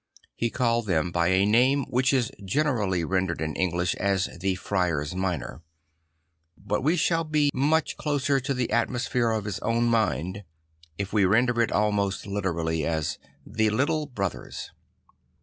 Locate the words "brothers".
14.07-14.71